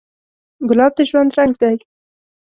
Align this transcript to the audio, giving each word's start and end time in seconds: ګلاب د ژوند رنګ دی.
ګلاب 0.69 0.91
د 0.97 0.99
ژوند 1.09 1.31
رنګ 1.39 1.53
دی. 1.61 1.75